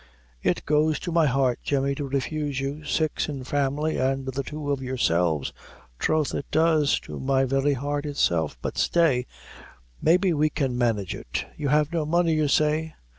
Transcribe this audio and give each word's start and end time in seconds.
"It 0.41 0.65
goes 0.65 0.97
to 1.01 1.11
my 1.11 1.27
heart, 1.27 1.59
Jemmy, 1.61 1.93
to 1.93 2.07
refuse 2.07 2.59
you 2.59 2.83
six 2.83 3.29
in 3.29 3.43
family, 3.43 3.99
an' 3.99 4.25
the 4.25 4.41
two 4.41 4.71
of 4.71 4.81
yourselves. 4.81 5.53
Troth 5.99 6.33
it 6.33 6.47
does, 6.49 6.99
to 7.01 7.19
my 7.19 7.45
very 7.45 7.73
heart 7.73 8.07
itself; 8.07 8.57
but 8.63 8.79
stay, 8.79 9.27
maybe 10.01 10.33
we 10.33 10.51
may 10.59 10.67
manage 10.69 11.13
it. 11.13 11.45
You 11.55 11.67
have 11.67 11.93
no 11.93 12.03
money, 12.07 12.33
you 12.33 12.47
say?" 12.47 12.95